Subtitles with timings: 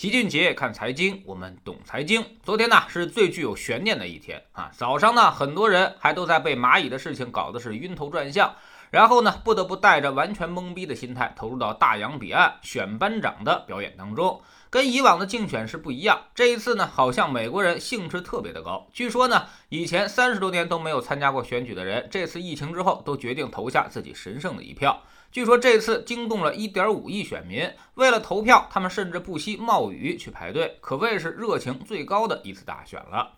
[0.00, 2.24] 齐俊杰看财经，我们懂财经。
[2.42, 8.50] 昨天呢是最具有悬念的一天啊，早上呢很多人还都在被蚂蚁的事情搞得是晕头转向，
[8.90, 14.40] 然后呢不得不带着完全懵逼的心态投入到大洋彼岸选班长的表演当中。
[14.68, 18.86] 跟以往的竞选是不一样，这一次呢好像美国人兴致特别的高。
[18.92, 25.02] 据说呢以前三十多年都没有参加过选举的人，这次疫情之后都决定投下自己神圣的一票。
[25.32, 33.32] 据说这次惊动了1.5亿选民，为了投票，他们甚至不惜冒雨去排队，可谓是热情最高的一次大选了。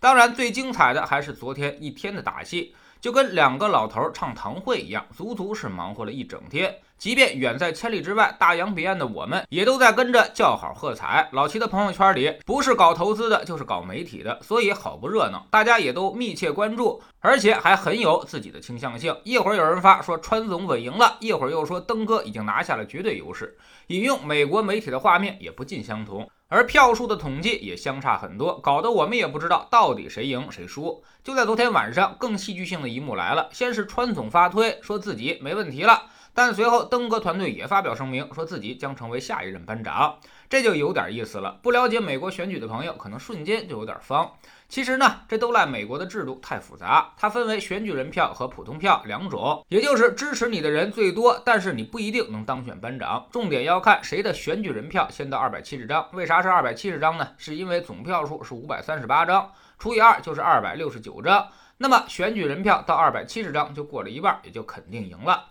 [0.00, 2.74] 当然，最精彩的还是昨天一天的打戏。
[3.00, 6.74] 就跟两个老头唱堂会一样，足足是忙活了一整天。
[6.98, 11.28] 即便远在千里之外，大洋彼岸的我们也都在跟着叫好喝彩。
[11.30, 15.46] 老齐的朋友圈里，不是搞投资的，就是搞媒体的，所以好不热闹。
[15.48, 19.16] 大家也都密切关注，而且还很有自己的倾向性。
[19.22, 23.56] 一会儿有人发说川总稳赢了，一会儿又说登哥已经拿下了绝对优势。
[23.86, 26.28] 引用美国媒体的画面也不尽相同。
[26.50, 31.04] 而票数的统计也相差很多，搞得我们也不知道到底谁赢谁输。
[31.22, 36.04] 就在昨天晚上，更戏剧性的一幕来了：先是川总发推说自己没问题了，
[36.38, 40.20] 但随后登哥团队也发表声明，说自己将成为下一任班长。
[40.48, 41.58] 这就有点意思了。
[41.64, 44.30] 不了解美国选举的朋友，可能瞬间就有点慌。
[44.68, 47.12] 其实呢，这都赖美国的制度太复杂。
[47.16, 53.26] 它分为选举人票和普通票两种，也就是支持你的人最多，但是你不一定能当选班长。
[53.32, 56.06] 重点要看谁的选举人票先到二百七十张。
[56.12, 57.30] 为啥是二百七十张呢？
[57.36, 61.48] 是因为总票数是五百三十八张，除以二就是二百六十九张。
[61.78, 65.46] 那么选举人票到二百七十张就过了一半，也就肯定赢了。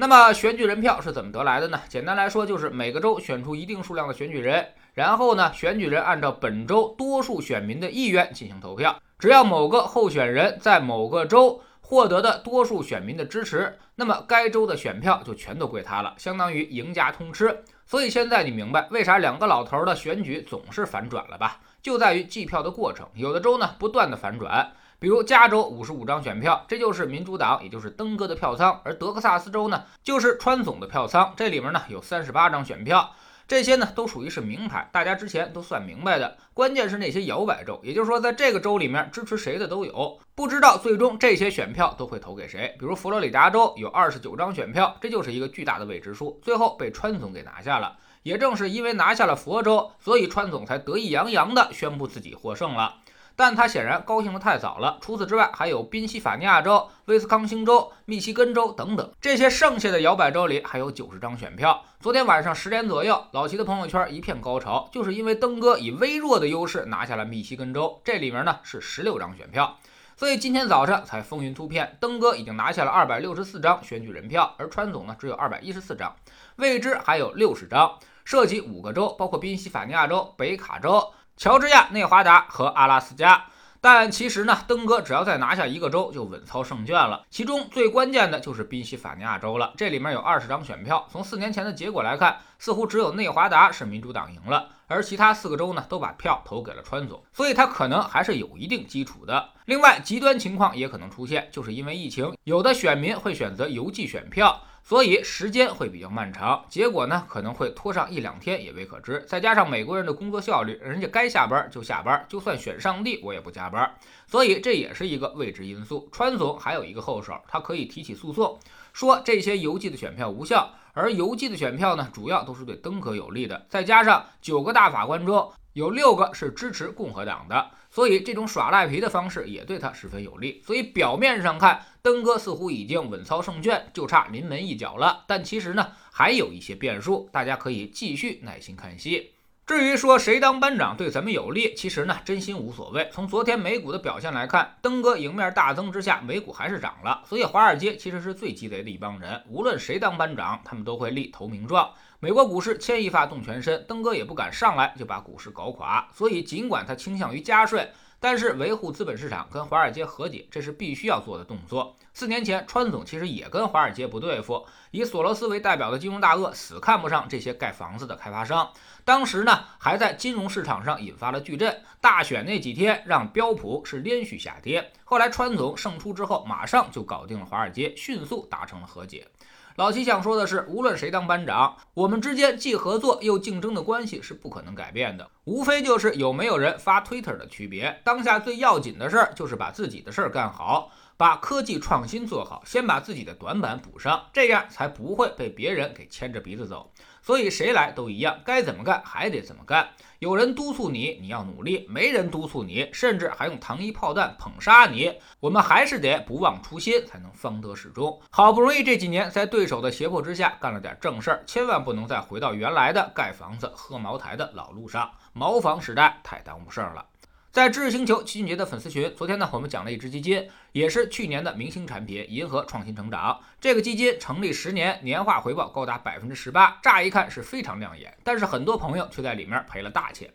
[0.00, 1.80] 那么选举人票是怎么得来的呢？
[1.88, 4.64] 简单来说，就是每个州选出一定数量的选举人。
[4.94, 17.64] 然后呢，选举人按照本州多数选民的意愿进行投票，只要某个候选人在某个州获得的多数选民的支持，那么该州的选票就全都归他了，相当于赢家通吃。
[17.84, 21.58] 所以现在你明白为啥两个老头的选举总是反转了吧？
[21.82, 33.12] 就在于计票的过程，有的州呢不断的反转，比如加州五十五张选票，这就是民主党，也就是登哥的票仓；而德克萨斯州呢，就是川总的票仓，这里面呢有三十八张选票。
[33.46, 36.36] 这些呢都属于是名牌，大家之前都算明白的。
[36.52, 42.76] 关键是那些摇摆州，也就是说在这个州里面支持谁的都有，不知道最终这些选票都会投给谁。
[42.78, 47.96] 比如佛罗里达州有二十九张选票，这就是一个巨大的未知数，最后被川总给拿下了。
[48.24, 52.96] 也正是因为拿下了佛州，所以川总才得意洋洋地宣布自己获胜了。
[53.38, 54.98] 但他显然高兴得太早了。
[55.00, 61.84] 除此之外，还有宾夕法尼亚州、威斯康星州、密西根州等等这些剩下的摇摆州里，还有九十张选票。
[62.00, 69.78] 昨天晚上十点左右，老齐的朋友圈一片高潮，就是因为登哥以微弱的优势拿下了密西根州，这里面呢是十六张选票。
[70.16, 76.12] 所以今天早上才风云突变，登哥已经拿下了二百六十四张选举人票，而川总呢只有二百一十四张，
[76.56, 81.12] 未知还有六十张，涉及五个州，包括宾夕法尼亚州、北卡州。
[81.38, 83.44] 乔治亚、内华达和阿拉斯加，
[83.80, 87.24] 但其实呢，登哥只要再拿下一个州就稳操胜券了。
[87.30, 91.06] 其中最关键的就是宾夕法尼亚州了，这里面有二十张选票。
[91.12, 99.50] 从四年前的结果来看，似乎只有内华达是民主党赢了，而其他四个州呢都把票投给了川总，所以他可能还是有一定基础的。
[99.66, 104.60] 另外，极端情况也可能出现，就是因为疫情，有的选民会选择邮寄选票。
[104.88, 109.22] 所以时间会比较漫长，结果呢可能会拖上一两天也未可知。
[109.28, 113.94] 再加上美国人的工作效率，人家该下班就下班，就算选上帝我也不加班，
[114.26, 116.08] 所以这也是一个未知因素。
[116.10, 118.58] 川总还有一个后手，他可以提起诉讼，
[118.94, 123.66] 说这些邮寄的选票无效，而邮寄的选票呢主要都是对登革有利的。
[123.68, 127.70] 再加上九个大法官中有六个是支持共和党的。
[127.88, 130.60] 所以这种耍赖皮的方式也对他十分有利。
[130.66, 135.24] 所以表面上看，登哥似乎已经稳操胜券，就差临门一脚了。
[135.28, 139.34] 但其实呢，还有一些变数，大家可以继续耐心看戏。
[139.68, 143.06] 至于说谁当班长对咱们有利，其实呢，真心无所谓。
[143.12, 147.22] 从昨天美股的表现来看，登哥迎面大增之下，美股还是涨了。
[147.28, 151.90] 所以华尔街其实是最鸡贼的一帮人，无论谁当班长，他们都会立投名状。
[152.18, 156.08] 美国股市牵一发动全身，登哥也不敢上来就把股市搞垮。
[156.14, 157.90] 所以尽管他倾向于加税。
[158.20, 161.96] 但是维护资本市场跟华尔街和解，这是必须要做的动作。
[162.12, 168.68] 四年前，川总其实也跟华尔街不对付，以索罗斯为代表的金融大鳄死看不上这些盖房子的开发商。
[169.04, 171.80] 当时呢，还在金融市场上引发了巨震。
[172.00, 174.92] 大选那几天，让标普是连续下跌。
[175.04, 179.28] 后来川总胜出之后，马上就搞定了华尔街，迅速达成了和解。
[179.76, 188.02] 老齐想说的是，无论谁当班长，我们之间既合作又竞争的关系是不可能改变的，无非就是有没有人发 Twitter 的区别。
[188.04, 196.92] 当下最要紧的事儿就是把自己的事儿干好，把科技创新做好，先把自己的短板补上，这样才不会被别人给牵着鼻子走。
[197.22, 199.88] 所以谁来都一样，该怎么干还得怎么干。
[200.18, 208.20] 有人督促你，你要努力；没人督促你，甚至还用糖衣炮弹捧杀你，我们还是得不忘初心，才能方得始终。
[208.30, 215.10] 好不容易这几年在对手的胁迫之下干了点正事儿，千万不能再回到原来的盖房子、喝茅台的老路上。
[215.38, 217.06] 茅房时代太耽误事儿了。
[217.52, 223.38] 在知识星球齐俊杰的粉丝群，昨天呢，我们讲了一只基金，也是去年的明星产品——银河创新成长。
[223.60, 230.28] 这个基金成立十年，年化回报高达百分之十八，乍一看是非常亮眼，但是很多朋友却在里面赔了大钱。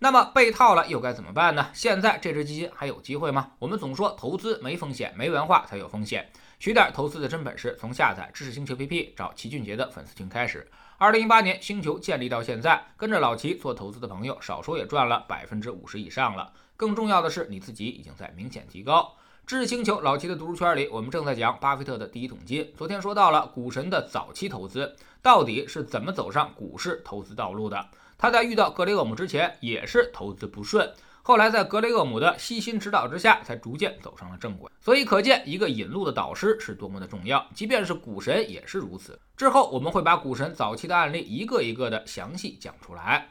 [0.00, 1.68] 那么被套了又该怎么办呢？
[1.72, 3.52] 现在这只基金还有机会吗？
[3.60, 6.28] 我们总说投资没风险，没文化才有风险。
[6.60, 10.68] 学点投资的真本事，从下载知识星球 APP 找齐俊杰的粉丝群开始。
[10.98, 16.52] 二零一八年星球建立到现在，跟着老齐做投资的朋友，少说也赚了百分之五十以上了。
[16.76, 19.16] 更重要的是，你自己已经在明显提高。
[19.46, 22.70] 知识星球老齐的读书圈里，我们正在讲巴菲特的第一桶金。
[22.76, 27.88] 昨天说到了股神的早期投资到底是怎么走上股市投资道路的。
[28.18, 30.92] 他在遇到格雷厄姆之前也是投资不顺。
[31.22, 34.70] 后来在格雷厄姆的悉心指导之下，才逐渐走上了正轨。
[34.80, 37.46] 所以可见，一个引路的导师是多么的重要。
[37.54, 39.18] 即便是股神也是如此。
[39.36, 43.30] 之后我们会把股神早期的案例一个一个的详细讲出来。